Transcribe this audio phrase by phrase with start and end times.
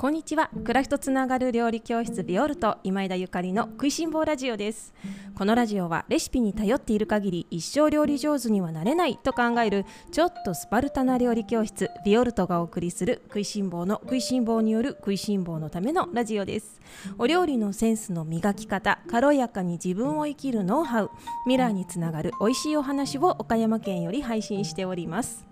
[0.00, 0.48] こんにちは。
[0.64, 4.94] 暮らしとつながる料理教室ビオルト今枝ゆかりの食いしん坊ラジオです。
[5.34, 16.80] このラジオはレシピに頼っている限り一生料理上手にはなれないと考えるちょっとスパルタな料理教室ビオルトがお送りする食いしん坊の食いしん坊による食いしん坊のためのラジオです。
[17.18, 21.10] お料理のセンスの磨き方軽やかに自分を生きるノウハウ
[21.44, 25.46] 未来につながる美味しいお話を岡山県より配信しております。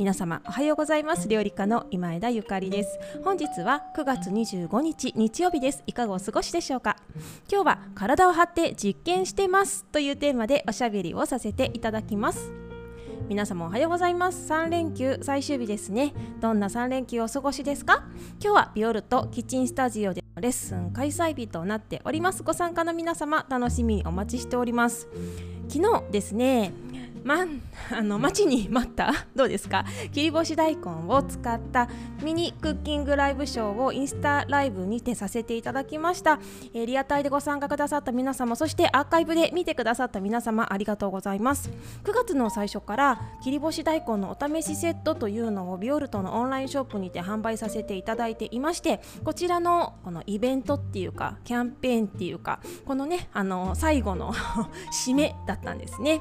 [0.00, 1.28] 皆様おはようございます。
[1.28, 2.98] 料理家の今枝ゆかりです。
[3.22, 5.82] 本日は9月25日日曜日です。
[5.86, 6.96] いかがお過ごしでしょうか？
[7.52, 9.84] 今日は体を張って実験してます。
[9.92, 12.50] というテーマでおしゃべりをさせていただきます。
[13.28, 14.50] 皆様おはようございます。
[14.50, 16.14] 3連休最終日ですね。
[16.40, 18.02] どんな3連休をお過ごしですか？
[18.42, 22.42] 今日はビオルとキッチンスタジオでレッスン開催日となっております。
[22.42, 25.08] ご参加の皆様楽しみにお待ちしております。
[25.68, 26.72] 昨日ですね
[27.24, 27.44] ま、
[27.92, 29.12] あの待ちに待った？
[29.36, 29.84] どうですか？
[30.12, 31.88] 切り干し大根を使った
[32.22, 36.38] ミニクッキングライブショーをインスタライブにてさせていただきました、
[36.74, 41.70] えー、リアタイでご参加くださった皆様そしてアーカイブで見てくださった皆様ありがとうございます。
[42.04, 54.32] 9月の最初から切り干し大根のお試しセットというのをビオルトのオンラインショップにて販売させていただいていましてこちらのこのイベントっていうかキャンペーンっていうかこのねあの最後の
[54.92, 56.20] 締めだったんですね。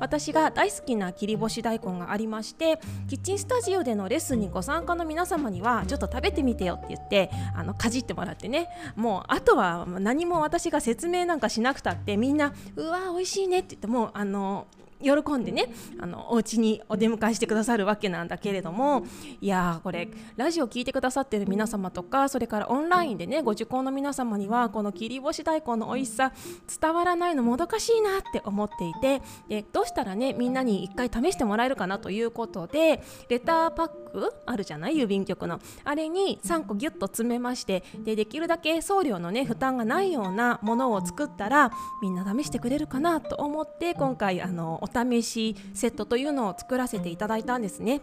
[0.00, 8.68] 私が大好きな切り干し大根がありましてキッチンスタジオでのレッスンにご参加の皆様にはちょっと食べてみてよって言ってあのかじってもらってね。
[8.96, 14.66] もうあとは何も私が説明なんかしなくたってみんなうわ美味しいねって言ってもうあの
[15.02, 19.04] 喜んでねあのお家にお出迎えしてくださるわけなんだけれども
[19.40, 26.32] いやこれラジオ聞いてくださってる皆様とかそれからオンラインでねご受講の皆様にはこの切り干し大根の美味しさ
[26.80, 34.96] 伝わらないのもどかしいなって思っていてでどうしたらねみんなに一回試してもらえるかなということでレターパックあるじゃない？
[34.96, 35.60] 郵便局の。
[35.84, 41.70] あれに3個ギュッと詰めましてでできるだけ送料のね負担がないようなものを作ったら
[42.02, 48.02] みんな試してくれるかなと思って今回あのお試しセットというのを作らせていただいたんですね。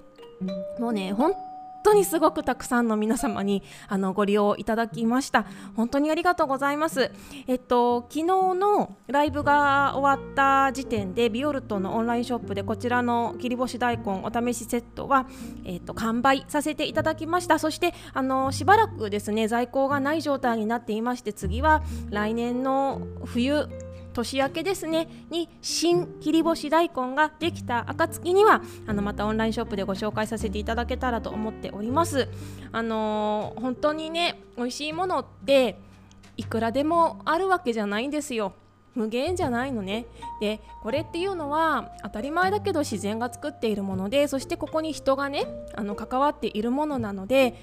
[0.79, 1.33] もうね本
[1.83, 5.45] 当にすごくたくさんの皆様にあのご利用いただきました。
[5.75, 7.11] 本当にありがとうございます。
[7.45, 15.27] えっと昨日のライブが終わった時点でビオルトのオンラインショップでこちらの切り干し大根お試しセットは
[15.63, 17.59] えっと完売させていただきました。
[17.59, 23.69] そしてあのしばらくですね在庫がない状態になっていまして次は来年の冬
[24.15, 32.27] 年明けですねに新切り干し大根ができた暁にはあのまたオンラインショップでご紹介させていただけたらと思っております。
[32.71, 35.77] あのー、本当にね美味しいものって
[36.37, 38.53] いくらでもあるわけじゃないんですよ。
[38.95, 40.05] 無限じゃないのね。
[40.39, 47.55] でこれっていうのは当たり前だけど自然が作っているものでそしてここに人がねあの関わっているものなので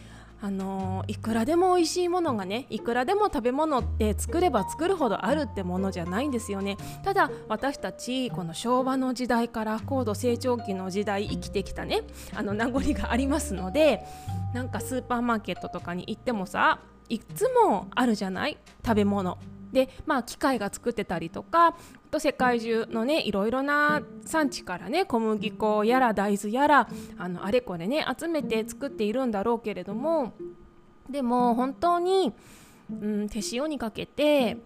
[0.44, 6.76] あのいくらでも美味しいものがねいくらでも食べ物って作れば作るほどあるってものじゃないんですよね。
[7.04, 12.02] ただ私たちこの昭和の時代から高度成長期の時代生きてきたね
[12.34, 14.04] あの名残がありますので
[14.52, 18.58] なんかスーパーマーケットとかに行ってもさいつもあるじゃない？
[18.84, 19.38] 食べ物。
[19.72, 21.74] でまあ機械が作ってたりとか
[22.10, 26.88] と世界中のねいろいろな産地からね小麦粉やら大豆やら
[27.18, 30.34] あのあれこれね集めて作っているんだろうけれども
[31.08, 32.32] でも本当に、
[32.90, 34.58] うん、手塩にかけて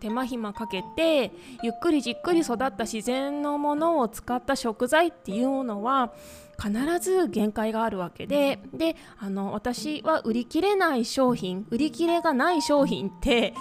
[0.00, 1.32] 手間暇かけて
[1.62, 6.12] ゆっくりじっくり育った自然のものを使った食材っていうものは
[6.60, 13.54] 必ず限界があるわけでであの私は売り切れない商品売り切れがない商品って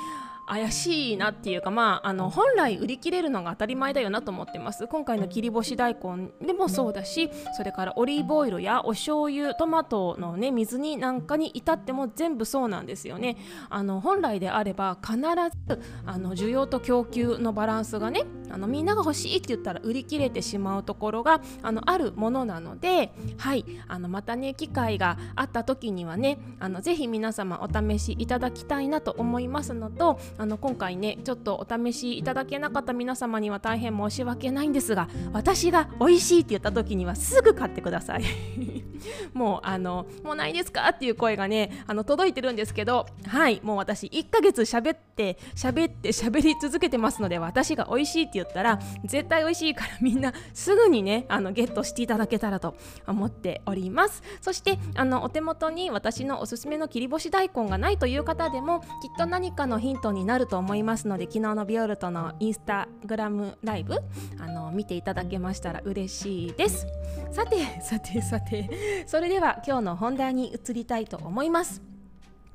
[0.50, 4.88] 怪しいなっていうかまああの本来売り切れるのが当たり前だよなと思ってます。
[4.88, 13.38] 今回の切り干し大根でもそうだしそれからオリーブオイルやお醤油トマトのね水煮なんかに至っても全部そうなんですよね。
[13.70, 38.24] あの本来であれば必ずあの需要と供給のバランスがねあのみんなが欲しいって言ったら売り切れてしまうところがあのあるものなのではいあのまたね機会があった時にはねあのぜひ皆様お試しいただきたいなと思いますのとあの今回ねちょっとお試しいただけなかった皆様には大変申し訳ないんですが私が美味しいって言った時にはすぐ買ってください。
[39.34, 52.76] もうあのもうないですかっていう声がねあの届いてるんですけどはいもう私1ヶ月喋って喋って喋り続けてますので私が美味しいって言ったら絶対美味しいからみんなすぐにねあのゲットしていただけたらと
[53.08, 54.22] 思っております。
[54.42, 58.88] そしてあのお手元に私のおすすめの切り干し大根がないという方でもきっ
[59.18, 63.96] と何かのヒントになると思いますので昨日のビオルトのインスタグラムライブ
[64.38, 66.86] あの見ていただけましたら嬉しいです。
[67.32, 71.82] さてさてさてそれでは今日の本題に移りたいと思います。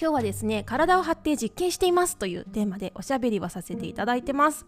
[0.00, 4.66] 今日はですね体を張って実験していますというテーマでおしゃべりはさせていただいてます。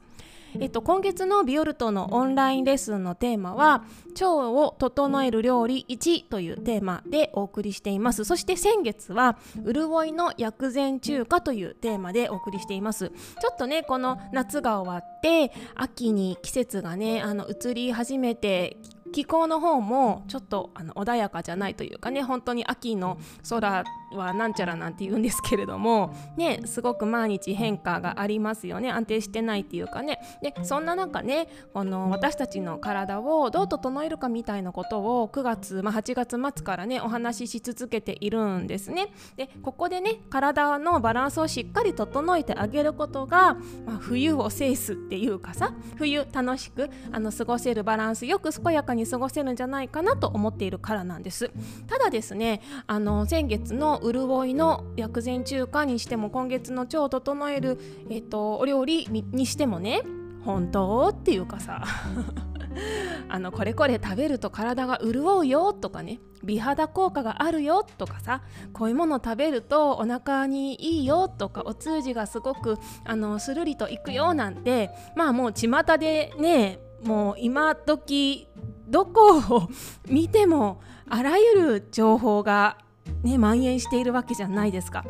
[0.59, 8.25] えっと、今月のビオルトのオンラインレッスンのテーマは腸を整える料理1というテーマでお送りしています。
[8.25, 13.09] そして先月は潤いの薬膳中華というテーマでお送りしています。
[13.09, 18.79] ちょっとねこの夏が終わって秋に季節がねあの移り始めて
[19.13, 23.19] 気候の方もちょっとあの穏やかじゃないというかね本当に秋の
[23.49, 28.91] 空はなんちゃらなんて言うんですけれどもねすごく毎日変化がありますよね。
[28.91, 30.21] 安定してないっていうかね。
[30.43, 39.09] でそんな中ねこの私たちの体をどう整えるかみたいなことを9月、まあ、8月末からねお話しし続けているんですね。
[39.37, 43.55] でここでね体のバランスをしっかり整えてあげることが、
[43.87, 51.51] まあ、冬を制すっていうかさ冬楽しくあの過ごせるバランスよく健やかにに過ごせるんじゃないかなと思っているからなんです。
[51.87, 57.79] ただですねあの先月の潤いの薬膳中華にしても今月の腸を整える、
[58.11, 60.03] えっと、お料理にしてもね
[60.45, 61.85] 本当っていうかさ
[63.29, 68.43] あのこれこれ食べると体が潤うよとかね美肌効果があるよとかさ
[68.73, 78.49] こういうもの食べるとお腹にいいよとかお通じがすごくあのスルリといくよなんてまあもう巷でねもう今時
[78.89, 79.69] どこを
[80.09, 82.79] 見てもあらゆる情報が
[83.23, 85.05] ね蔓延しているわけじゃないですか。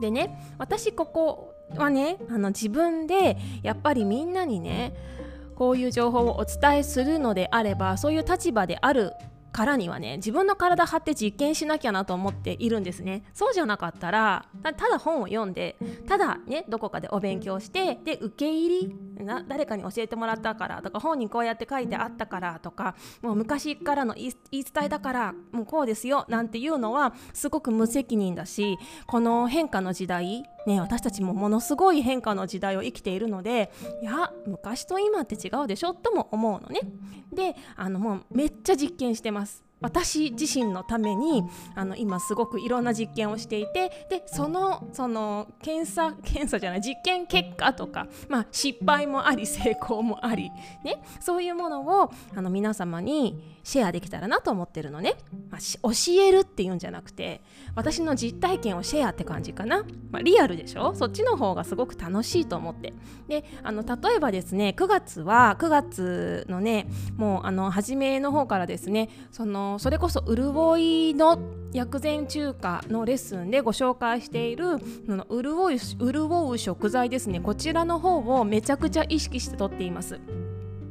[0.00, 4.94] でね私ここはねあの自分でやっぱりみんなにね
[5.54, 9.12] こういう情報をお伝えするのであればそういう立場である
[9.52, 13.24] からにはね自分の体張って実験しなきゃなと思っているんですね。
[13.34, 15.76] そうじゃなかったらただ本を読んで
[16.08, 33.70] ただねどこかでお勉強してで受け入りな誰かに教えてもらったからとか本にこうやって書いてあったからとかもう昔からの言い伝えだからもうこうですよなんていうのはすごく無責任だしこの変化の時代ね、私たちもものすごい変化の時代を生きているので
[34.02, 36.80] いや昔と今って違うでしょとも思うのね。
[37.32, 39.64] であのもうめっちゃ実験してます。
[39.80, 41.42] 私自身のために
[41.74, 50.50] あの今すごくいろんな実験をしていてでそのその検査検査じゃない実験結果とか、まあ、失敗もあり成功もあり、
[50.84, 55.16] ね、そういうものをあの皆様にシェアできたらなと思ってるのね、
[55.50, 55.90] まあ、教
[56.22, 57.40] えるっていうんじゃなくて
[57.74, 60.94] 私の実体験をシェアって感じかな、まあ、リアルでしょ？
[60.94, 62.92] そっちの方がすごく楽しいと思って。
[63.28, 71.38] であの例えばですね9月は9月のねもうあの初めの方からですねそのそれこそ潤いの
[71.72, 74.78] 薬膳中華のレッスンでご紹介している
[75.30, 80.20] 潤い潤う食材ですねこちらの方をめちゃくちゃ意識してとっています。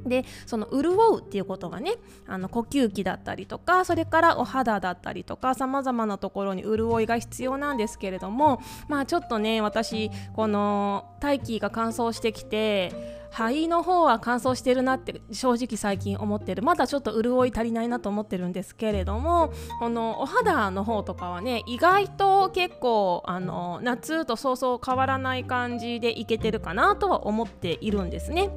[0.05, 1.93] でその潤うっていうことがね
[2.27, 28.49] あの呼吸器だったりとかそれからお肌だったりとかさまざまなところに潤いが必要なんですけれどもまあちょっとね私この大気が乾燥してきて肺の方は乾燥してるなって正直最近思ってるまだちょっと潤い足りないなと思ってるんですけれどもこのお肌の方とかはね意外と結構あの夏とそうそう変わらない感じでいけてるかなとは思っているんですね。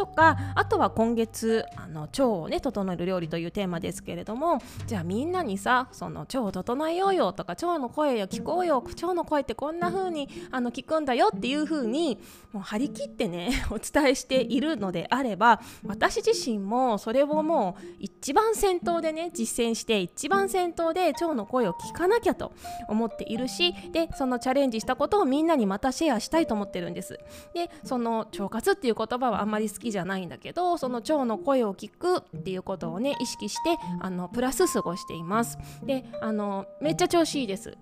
[0.00, 12.18] とかあとは今月あの腸をね整える料理というテーマですけれどもじゃあみんなにさその腸を整えようよとか腸の声を聞こうよ腸の声ってこんな風にあの聞くんだよっていう風に
[12.52, 22.52] もう張り切ってね お伝えしているのであれば私自身もそれをもう一番先頭でね実践して一番先頭で腸の声を聞かなきゃと
[22.88, 27.18] 思っているしでそのチャレンジしたことをみんなにまたシェアしたいと思ってるんです。
[27.52, 35.58] でその腸活っていう言葉はあんまり好きじゃないんだけどその腸の声を聞くっていうことをね意識してあのプラス過ごしています。
[35.84, 37.76] であのめっちゃ調子いいです。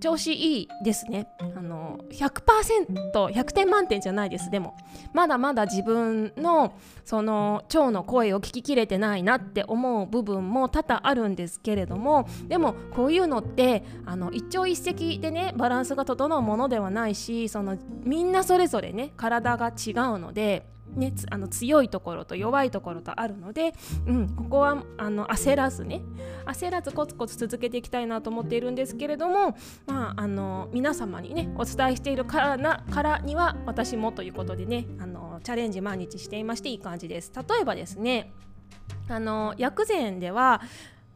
[0.00, 1.28] 調子いいですね。
[1.40, 4.50] あの 100%100 点満点じゃないです。
[4.50, 4.76] でも
[5.12, 6.74] まだまだ自分の
[7.04, 23.74] その腸の声を聞ききれてないなって思う部分も多々あるんですけれどもでもこういうのってあの一朝一夕でねバランスが整うものではないしそのみんなそれぞれね体が違うのでね、あの強いところと弱いところとあるので、
[24.06, 26.02] うん、ここはあの焦らずね
[26.46, 37.30] 焦らずコツコツ続けていきたいなと思っているんですけれども、まあ、あの皆様にねお伝えしているからなからには私もということでねあのチャレンジ毎日していましていい感じです。
[37.34, 38.32] 例えばですね
[39.08, 40.62] あの薬膳では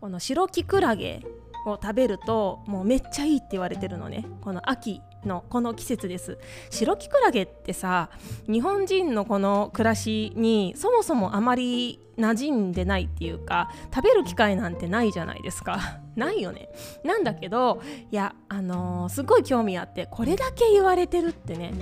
[0.00, 1.24] この白キクラゲ
[1.66, 4.24] を食べるともうめっちゃいいって言われてるのね。
[4.40, 6.38] この秋のこの季節です。
[6.70, 8.10] 白キクラゲってさ
[8.46, 16.00] 日本人のこの暮らしにそもそもあまり馴染んでないっていうか食べる機会なんてないじゃないですか。
[16.16, 16.68] ないよね。
[17.04, 21.72] なんだけどいやあのー、すごい興味あってこれだけ言われてるってね。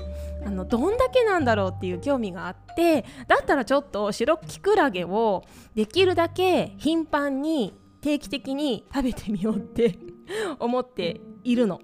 [0.45, 5.45] あのどんだけなんだろうっていう興味があってだったらちょっと白キクラゲを
[5.75, 9.99] できるだけ頻繁に定期的に食べてみようって
[10.59, 11.81] 思っているの。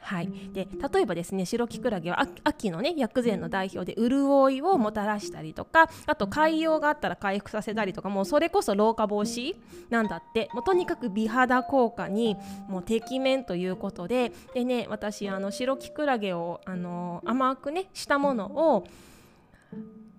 [0.00, 9.56] はい、で例えばですね白キクラゲは秋のね薬膳の代表で潤いをもたらしたりとかあと海洋があったら回復させたりとかもうそれこそ老化防止
[9.90, 10.48] なんだって。
[10.54, 12.36] もうとにかく美肌効果に
[12.68, 14.32] もうてきめんということで。
[14.54, 18.86] でね私あの白キクラゲをあの甘くねしたものを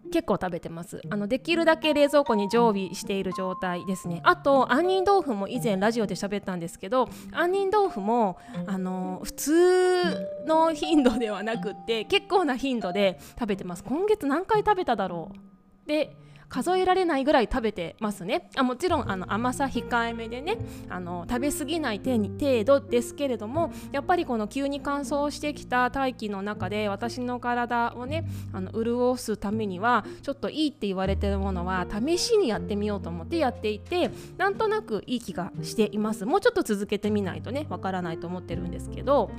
[0.10, 1.02] 結構食べてます。
[1.10, 4.22] あのできるだけ冷蔵庫に常備している状態ですね。
[4.24, 8.38] あと杏仁豆腐も以前ラジオで喋ったんですけど杏仁豆腐も
[8.68, 13.84] あの普通の頻度ではなくって結構な頻度で食べてます。
[13.84, 15.32] 今月何回食べただろ
[15.86, 15.88] う。
[15.88, 16.16] で
[16.50, 18.50] 数えられないぐらい食べてますね。
[18.56, 20.58] あもちろんあの甘さ控えめでね
[20.90, 36.26] あの食べ過ぎない程度ですけれどもやっぱりこの急に乾燥してきた大気の中で私の体をねあの潤すためにはちょっといいって言われてるものは試しにやってみようと思ってやっていてなんとなくいい気がしています。
[36.26, 39.30] もうちょっと続けてみないとねわからないと思ってるんですけど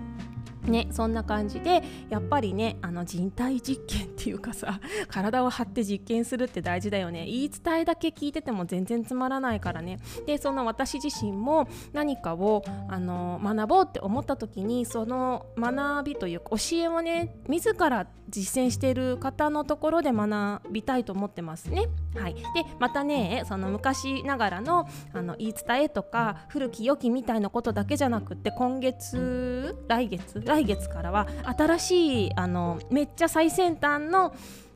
[0.71, 7.27] ね、そんな感じでやっぱりねあの人体実験っていうかさ 体を張って実験するって大事だよね。
[7.27, 9.99] 言い伝えだけ聞いてても全然つまらないからね。
[10.27, 21.89] でその私自身も何かをあの学ぼうって思った時にその学びというか教えをね自ら実践している方のところで学びたいと思ってますね。
[22.15, 22.43] はい、で
[22.79, 31.27] またねその昔ながらのあの言い伝えとか古き良きみたいなことだけじゃなくって今月来月来月からは
[31.57, 34.35] 新しいあのめっちゃ最先端の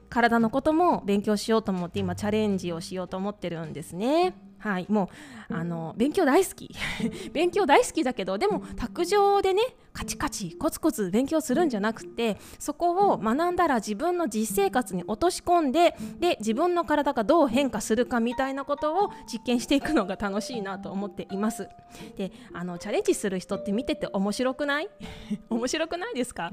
[0.09, 4.35] 体のことも勉強しようと思って今チャレンジをしようと思ってるんですね。
[4.64, 5.11] はい、も
[5.50, 6.75] うあの勉強大好き。
[7.35, 9.61] 勉強大好きだけどでも卓上でね
[9.92, 21.68] カチカチコツコツ勉強するんじゃなくてそこを学んだら自分の実生活に落とし込んでで自分の体がどう変化するかみたいなことを実験していくのが楽しいなと思っています。
[22.16, 24.88] であのチャレンジする人って見てて面白くない？
[25.50, 26.50] 面白くないですか？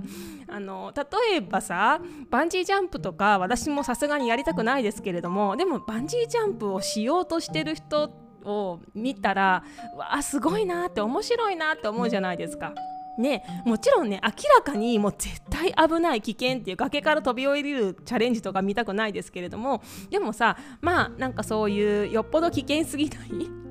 [0.49, 8.00] あの例えばさバンジージャンプとか私もさすがにやりたくないですけれどもでもバンジージャンプをしようとしてる人
[8.45, 9.63] を見たら
[9.95, 12.73] わあすごいなって面白いなって思うじゃないですか。
[13.17, 23.61] ね、もちろんね明らかにもう絶対危ない危険っていう崖から飛び降りるチャレンジとか見たくないですけれどもでもさまあなんかそういうよっぽど危険すぎない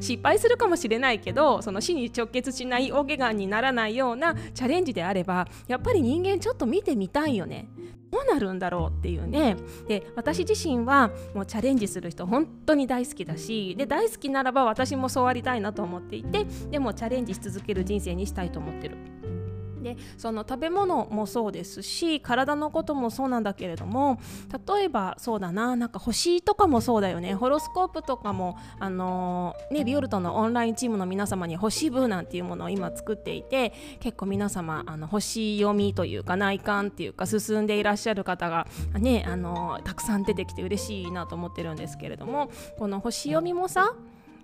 [0.00, 7.68] 失敗するかもしれないけどその死に直結しない大怪我にならないようなチャレンジであればやっぱり人間ちょっと見てみたいよね。
[8.10, 19.19] どうなるんだろうっていうねで私自身はもうチャレンジする人本当に大好きだしで大好きならば私もそうありたいなと思っていてでもチャレンジし続ける人生にしたいと思ってる。
[19.82, 24.20] でその食べ物もそうですし体のこともそうなんだけれども
[24.66, 27.34] 例えばそうだななんか星とかもそうだよね。
[27.34, 38.66] ホロスコープとかもあのー、ねビオルトのオンラインチームの皆様に星部なんていうものを今作っていて結構皆様あの星読みというか内観っていうか進んでいらっしゃる方が
[38.98, 43.94] ねあのー、たくさん出てきて嬉しいなと思ってるんですけれどもこの星読みもさ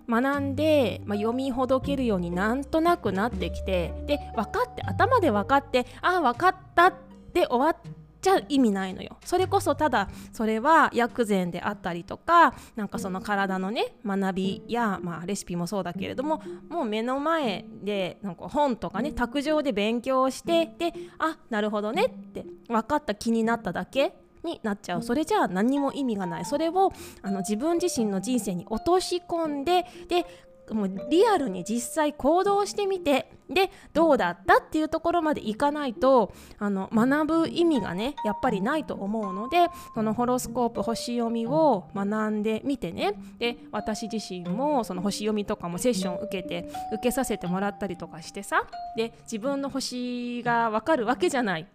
[0.09, 6.93] 学んで、まあ、読みほどけるようになんとなくなってきてで分かって頭で分かってああ分かったっ
[7.33, 9.17] て終わっちゃ意味ないのよ。
[9.23, 24.13] それこそただそれは薬膳であったりとかなんかその体のね学びや、まあ、レシピもそうだけれどももう目の前でなんか本とかね卓上で勉強してであなるほどねって分かった気になっただけ。
[24.47, 25.03] になっちゃう。
[25.03, 26.45] それじゃあ何にも意味がない。
[26.45, 30.25] それをあの自分自身の人生に落とし込んでで
[30.73, 43.13] もうリアルに実際行動してみてでどうだったっていうところまでいかないとあの学ぶ意味がねやっぱりないと思うのでそのホロスコープ星読みを学んでみてね。
[43.39, 48.65] で私自身もその星読みとかもセッション受けて受けさせてもらったりとかしてさ。
[48.97, 51.67] で自分の星が分かるわけじゃない。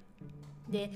[0.68, 0.90] で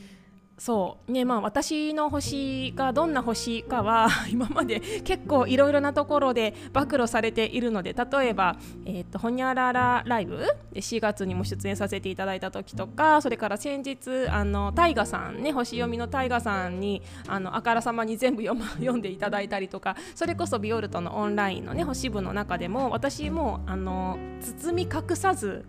[0.58, 1.12] そう。
[1.12, 10.38] ねまあ私の星がどんな星かは 今まで結構いろいろなところで暴露されているので例えば、えーと、ほにゃららライブ
[10.72, 25.66] で4月にも出演させていただいた時とかそれから先日あのタイガさんね星読みのタイガさんにあのあからさまに全部読,、ま、 読んでいただいたりとかそれこそビオルトのオンラインのね星部の中でも私もあの包み隠さず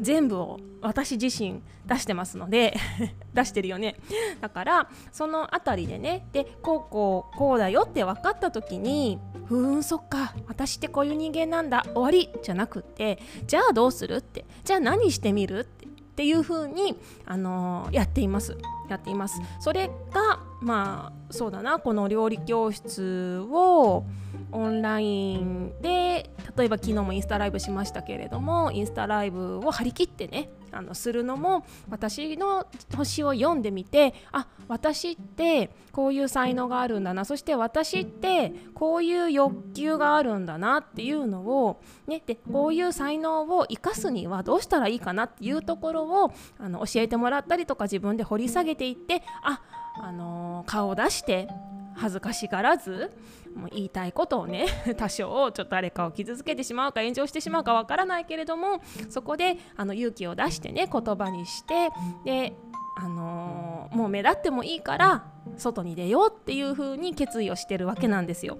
[0.00, 2.76] 全部を私自身出してますので
[3.34, 3.96] 出してるよね。
[4.40, 18.56] だからその辺りでねでこうこうこうだよって分かった時にふーんそっか私ってこういう人間なんだ終わりじゃなくってじゃあどうするってじゃあ何してみるってっていう風にあのー、やっています。
[18.88, 19.38] やっています。
[19.60, 24.06] それがまあそうだなこの料理教室を
[24.52, 49.62] オンラインで例えば昨日もインスタライブしましたけれどもインスタライブを張り切ってねあのするのも私の星を読んでみてあ私ってこういう才能があるんだなそして私ってこういう欲求があるんだなっていうのを、ね、でこういう才能を生かすにはどうしたらいいかなっていうところをあの教えてもらったりとか自分で掘り下げていってあ、
[50.02, 51.48] あのー、顔を出して
[51.96, 53.12] 恥ずかしがらず
[53.54, 61.90] もう言いたいことをね 多少ちょっと誰かを傷つけてしまうか炎上してしまうかわからないけれどもそこであの勇気を出してね言葉にして
[62.24, 62.54] で
[62.98, 65.24] あのー、もう目立ってもいいから
[65.58, 68.58] 外に出ようっていう風に決意をしてるわけなんですよ。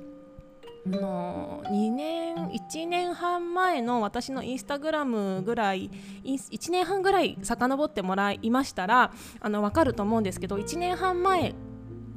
[0.87, 5.91] の2年1年半前の私のインスタグラムぐらい
[6.25, 11.55] 1年半ぐらい遡ってもらいましたらあの分かると思うんですけど1年半前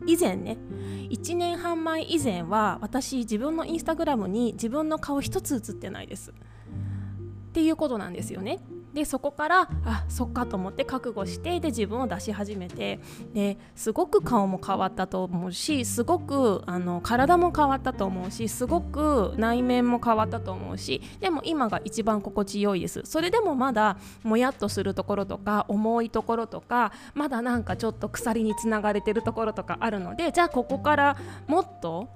[0.06, 0.58] 以前ね
[1.10, 6.34] 1年半前以前は私自分のインスタグラムに自分の顔一つ写ってないですっ
[7.52, 8.60] ていうことなんですよね。
[8.94, 13.00] でそこからあそっかと思って覚悟してで自分を出し始めて
[13.34, 23.02] ですごく顔も変わったと思うしすごくあの体も変わったと思うしすごく内面も変わったと思うしでも今が一番心地よいです。
[23.06, 31.18] それでもまだもやっとするところとか重いところとかまだなんかちょっと鎖につながれてるところとかあるのでじゃあここから
[31.48, 32.08] もっと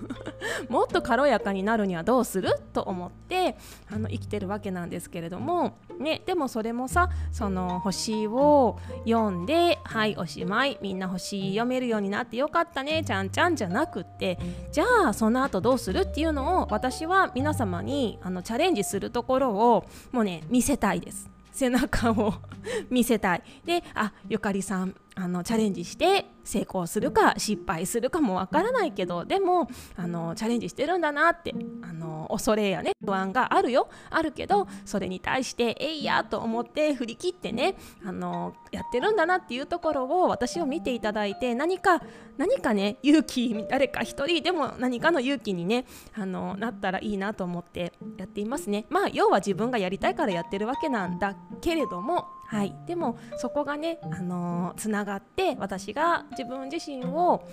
[0.68, 2.50] もっと軽やかになるにはどうする？
[2.72, 3.56] と思って
[3.92, 14.38] あの生きてるわけなんですけれどもね、でもそれもさその星を読んではいおしまいみんな星読めるようになってよかったねちゃんちゃんじゃなくって
[14.72, 21.30] じゃあその後どうするっていうのを私は皆様にあのチャレンジするところをもうね見せたいです。
[21.52, 22.34] 背中を
[22.90, 33.88] 見せたいであゆかりさんあのチャレンジして成功するか失敗するかもわからないけどでもあのチャレンジしてるんだなってあの恐れやね不安があるよ。
[34.10, 42.02] あるけどそれに対してえいやと思って振り切ってねあのやってるんだなっていうところを私を見ていただいて何か
[42.36, 48.86] 何かね勇気誰か一人でも何かの勇気にねあのなったらいいなと思ってやっていますね。
[48.90, 57.46] まあ要は自分がやりたいからやってるわけなんだけれどもはい、でもそこがね、あの、つながって私が自分自身を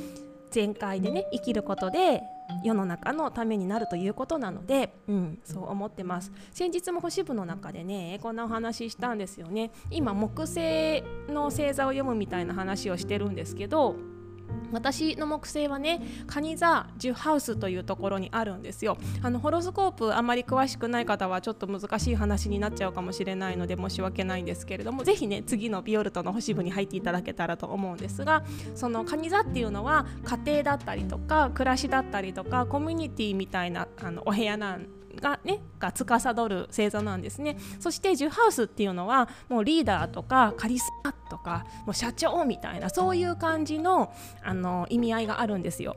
[0.57, 2.23] 全開でね生きることで
[2.63, 6.31] 世の中のためになるということなので、うん、そう思ってます。
[6.51, 9.69] 先日も星部の中でねこんなお話ししたんですよね。
[9.91, 13.97] 今木星の星座を読むみたいな話をしてるんですけど
[14.71, 18.97] 私の木星はね蟹座10ハウスというところにあるんですよ。
[19.21, 28.43] あのホロスコープあまり詳しくない方はちょっと難しい話になっちゃうかもしれないので申し訳ないんですけれどもぜひね次のビオルトの星部に入っていただけたらと思うんですが
[28.75, 37.57] その蟹座っていうのは家庭だったりとか暮らしだったりとかコミュニティみたいなあのお部屋なんがねが司る星座なんですね。
[37.79, 45.95] そしてジュハウスっていうのはもうリーダーとかカリスマとかもう社長みたいなそういう感じのあの意味合いがあるんですよ。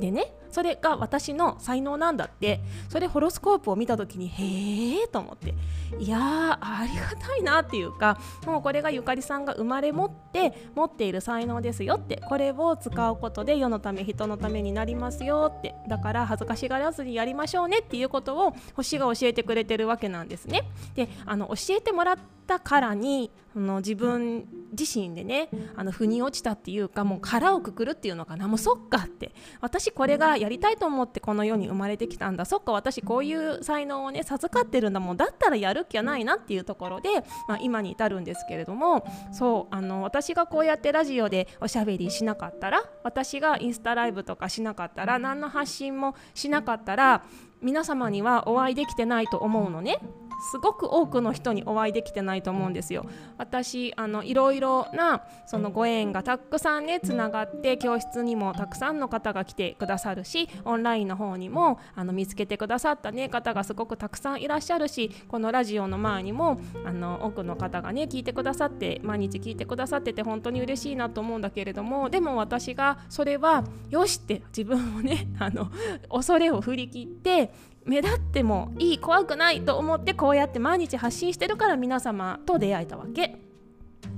[0.00, 2.60] でねそれが私の才能なんだって。
[2.88, 5.54] それホロスコープを見た時にへえと思って。
[5.98, 12.22] いやありがたいなっていうかもうこれがゆかりさんが生まれ持って持っている才能ですよって。
[12.28, 15.74] これを使うことで世のため人のためになりますよって。
[15.88, 20.62] だから恥ずかしがらずにやりましょうねっていうことを星が教えてくれてるわけなんですね。
[20.94, 22.16] であの教えてもらっ
[22.50, 24.44] たからにあの自分
[24.76, 29.32] 自身でねあの腑に落ちたっていうかもう殻をくくるっていうのかなもうそっかって。
[29.60, 32.44] 私これがやりたいと思ってこの世に生まれてきたんだ。
[32.44, 35.00] そっか私こういう才能をね授かってるんだ。
[35.00, 37.08] もんだったらやる気はないなっていうところで、
[37.48, 39.04] まあ、今に至るんですけれども。
[39.32, 47.22] そうあの私がこうやってラジオでおしゃべりしなかったら私がインスタライブとかしなかったら何の発信もしなかったら
[47.62, 49.98] 皆様にはお会いできてないと思うのね。
[50.40, 53.06] すごく多くの人にお会いできてないと思うんですよ。
[53.38, 75.70] 私あのいろいろなそのご縁がたくさんねつながって教室にもたくさんの方が来てくださるしオンラインの方にもあの見つけてくださった、ね、方がすごくたくさんいらっしゃるしこのラジオの前にもあの多くの方がね聞いてくださって毎日聞いてくださってて本当に嬉しいなと思うんだけれどもでも私がそれはよしって自分をねあの
[76.10, 77.52] 恐れを振り切って
[77.84, 83.40] 目立ってもいい怖くないと思ってこうやって毎日発信してるから皆様と出会えたわけ。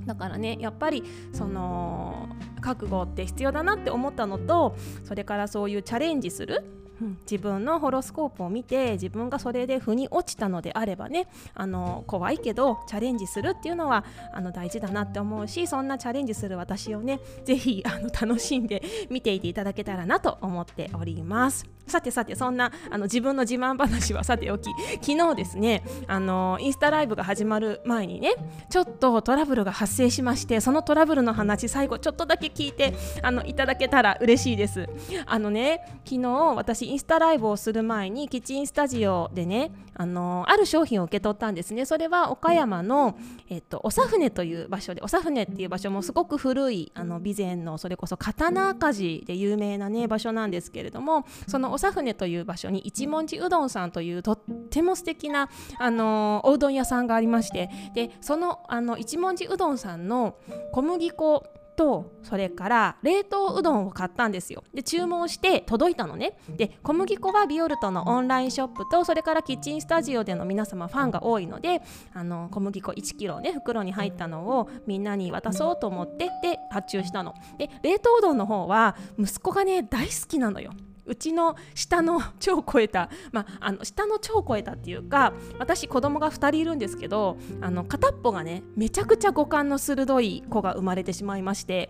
[0.05, 2.27] だからねやっぱりその
[2.61, 6.82] 覚悟って必要だなって思ったのとそれからそういうチャレンジする
[7.29, 21.65] 自分のホロスコープを見て自分がそれで腑に落ちたのであればねあの怖いけどチャレンジするっていうのはあの大事だなって思うしそんなチャレンジする私をね是非あの楽しんで見ていていただけたらなと思っております。
[21.87, 24.69] さてさてそんなあの自分の自慢話はさておき
[25.01, 28.35] 昨日ですねあのインスタライブが始まる前にね
[28.69, 34.87] ちょっとトラブルが発生しましてそのトラブルの話最後ちょっとだけ聞いてあのいただけたら嬉しいです
[35.25, 41.85] あのね昨日私インスタライブをする前にキッチンスタジオでねあのある商品を受け取ったんですね。
[41.85, 43.17] それは岡山の、
[43.49, 60.35] えっと、長船という場所で長船っていう場所もすごく古いあの備前のそれこそ刀鍛冶で有名なね場所なんですけれどもその長船という場所に一文字うどんさんというとっても素敵なあのおうどん屋さんがありましてでそのあの一文字うどんさんの
[60.71, 61.43] 小麦粉
[61.75, 64.63] とそれから冷凍うどんを買ったんですよ。
[64.73, 66.37] で注文して届いたのね。
[66.49, 71.81] で小麦粉はビオルトのオンラインショップとそれからキッチンスタジオでの皆様ファンが多いので
[72.13, 77.33] あの小麦粉1 k g ね袋に入ったのをみんなに渡そうと思ってで発注したの。
[77.57, 80.71] で冷凍うどんの方は息子がね大好きなのよ
[81.05, 91.89] うちの下の超超えた、まあ、あの下の超超えたっていうか私子供が2人いるんですけどあの片っぽがねめちゃくちゃ五感の鋭い子が生まれてしまいまして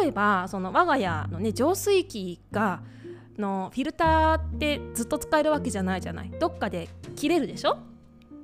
[0.00, 2.82] 例えばその我が家のね浄水器が
[3.38, 6.30] のフィルターってずっと使えるわけじゃないじゃない。
[6.40, 7.78] どっかで切れるでしょ？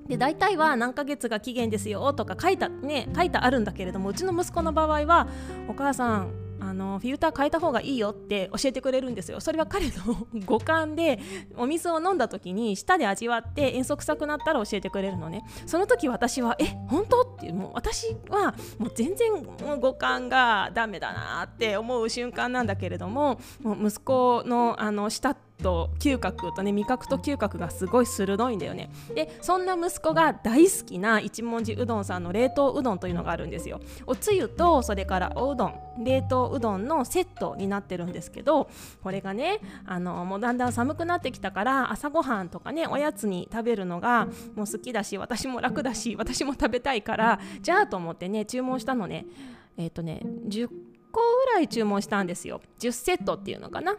[0.07, 5.27] で大体は何ヶ月が期限ですよとか書いたね書いてあるんだけれどもうちの息子の場合は
[5.66, 9.40] お母さんあのフィルター変えた方がいいよって教えてくれるんですよ。
[9.40, 11.18] それは彼の五感で
[11.57, 15.42] お水を飲んだ時に舌で味わって塩素臭くなったら教えてくれるのね。
[15.66, 17.20] その時私はえ本当？
[17.20, 28.90] ってもう私はもう全然もう五感がダメだなって思う瞬間なんだけれどももう息子のあの舌ってと嗅覚とね味覚と嗅覚がすごい鋭いんだよね。
[29.14, 33.81] でそんな息子が大好きな一文字うどんさんの冷凍うどんというのがあるんですよ。
[34.07, 35.75] おつゆとそれからおうどん。
[35.99, 38.69] 冷凍うどんのセットになってるんですけど
[39.03, 49.27] これがねあのもうだんだん寒くなってきたから朝ごはんとかねおやつに食べるのがもう好きだし私も楽だし私も食べたいからじゃあと思ってね注文したのね。
[49.77, 50.69] えっ、ー、とね10
[51.12, 52.61] 個ぐらい注文したんですよ。
[52.81, 53.97] 10セットっていうのかな。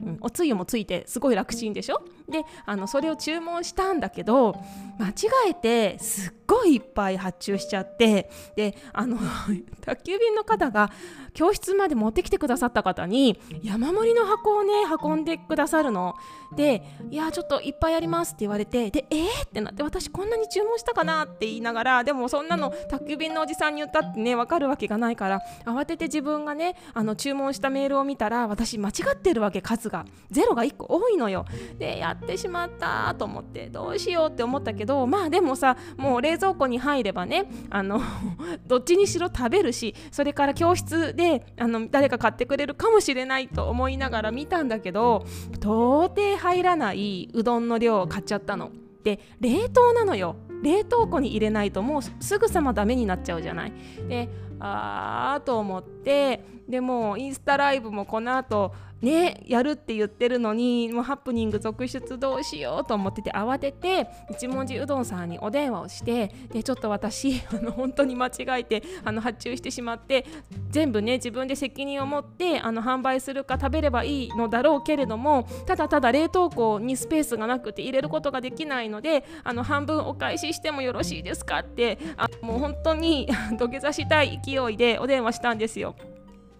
[0.00, 2.02] うん、おつゆもついてすごい楽ちんでしょ？
[2.28, 4.56] であのそれを注文したんだけど
[4.98, 5.12] 間違
[5.50, 9.18] えてすっごいいっぱい発注しちゃってであの
[9.82, 10.90] 宅急便の方が
[11.32, 16.14] 教室まで持ってきてくださった方に山盛りの箱をね運んでくださるの。
[16.56, 31.44] でいやちょっといっぱいありますって言われてでえー、ってなって私こんなに注文したかなって言いながらでもそんなの宅急便のおじさんに言ったってね分かるわけがないから慌てて自分がねあの注文したメールを見たら私間違ってるわけ数がゼロが1個多いのよ
[31.78, 38.00] でやってしまったと思ってどうしようって思ったけどまあでもさもう冷蔵庫に入ればねあの
[38.66, 48.70] どっちにしろ食べるしそれから教室であの誰か買ってくれるかもしれないと思いながら見たんだけど到底入らないうどんの量を買っちゃったの。
[49.02, 53.72] で冷凍なのよ冷凍庫に入れないともうすぐさまダメになっちゃうじゃない。
[54.08, 58.72] であーと思ってでもインスタライブもこの後
[59.04, 70.24] ねやるって言ってるのにもうハプニング続出どうしようと思ってて慌てて一文字うどんさんにお電話をしてでちょっと私 あの本当に間違えてあの発注してしまって
[70.70, 85.94] 全部ね自分で責任を持ってあの販売するか食べればいいのだろうけれどもただただ冷凍庫にスペースがなくて入れることができないのであの半分お返ししてもよろしいですかってあもう本当に土下座したい勢いでお電話したんですよ。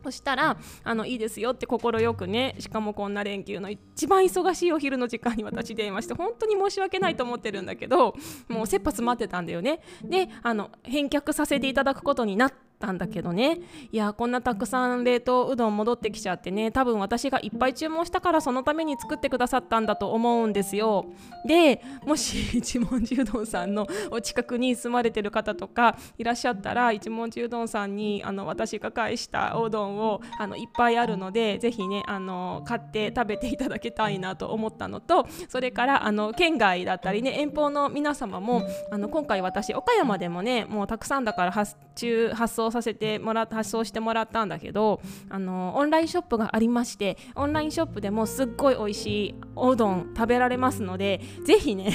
[0.04, 8.14] そしたらあのいいですよって快くねしかもこんな連休の一番忙しいお昼の時間に私電話して本当に申し訳ないと思ってるんだけど
[8.48, 9.80] もう切羽詰まってたんだよね。
[10.02, 13.58] であの返却させていただくことになってったんだけどね。
[13.90, 16.70] いやこんなたくさん冷凍うどん戻ってきちゃってね。
[16.70, 21.06] 多分私がいっぱい注文したからそのために作ってくださったんだと思うんですよ。
[21.46, 51.92] でもし一文字うどんさんのお近くに住まれてる方とかいらっしゃったら一文字うどんさんにあの私が返したおうどんをあのいっぱいあるのでぜひねあの買って食べていただきたいなと思ったのとそれからあの県外だったりね遠方の皆様もあの今回私岡山でもねもうたくさんだから発注発送させてもら発送してもらったんだけどあのオンラインショップがありましてオンラインショップでもすっごい美味しいおうどん食べられますのでぜひね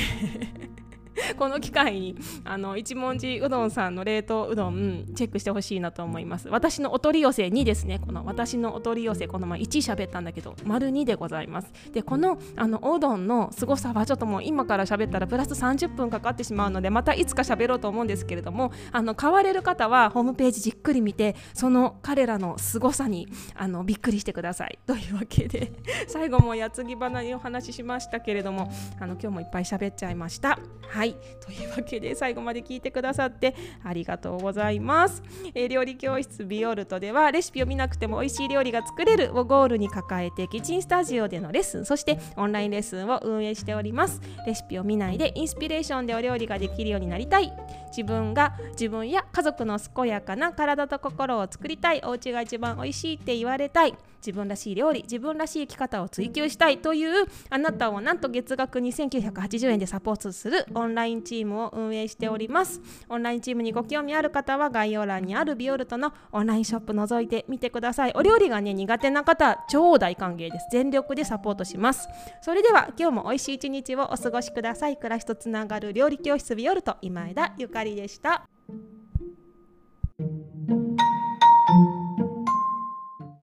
[1.38, 6.50] この機会にあの一文字うどんさんの冷凍うどんチェックしてほしいなと思います。
[6.50, 8.00] 私のお取り寄せ2ですね。
[8.00, 11.72] この私のお取り寄せこの前1喋ったんだけど丸2でございます。
[11.94, 24.80] でこのあのおうどんの凄さはちょっともう今から喋ったらプラス30分かかってしまうのでまたいつか喋ろうと思うんですけれどもあの買われる方はホームページじっくり見てその彼らの凄さにあのびっくりしてください。
[24.86, 25.72] というわけで
[26.08, 30.60] 最後も矢継ぎ花にお話ししましたけれどもあの今日もいっぱい喋っちゃいました。
[30.88, 31.16] はい。
[31.46, 35.22] というわけで最後まで聞いてくださってありがとうございます、
[35.54, 44.22] えー、料理教室ビオルトではレシピを見なくても美味しい料理が作れるをゴールに抱えてキッチンスタジオでのレッスンそしてオンラインレッスンを運営しております。
[44.46, 47.52] レシピを見ないでインスピレーションでお料理ができるようになりたい。
[47.88, 52.02] 自分が自分や家族の健やかな体と心を作りたい。
[52.04, 53.96] お家が一番美味しいって言われたい。
[54.20, 62.82] 自分らしい料理自分らしい生き方を追求したいというあなたをなんと月額2980円でサポートするオンラインチームを運営しております。
[63.10, 68.14] オンラインチームにご興味ある方は概要欄にあるビオルトのオンラインショップ覗いてみてください。
[68.16, 70.68] お料理がね苦手な方超大歓迎です。
[70.72, 72.08] 全力でサポートします。
[72.42, 74.98] それでは今日も美味しい一日をお過ごしください。
[74.98, 78.48] 暮らしとつながる料理教室ビオルト今枝ゆかりでした。